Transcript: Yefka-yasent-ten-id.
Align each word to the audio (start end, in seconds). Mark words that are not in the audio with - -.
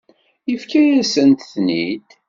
Yefka-yasent-ten-id. 0.49 2.09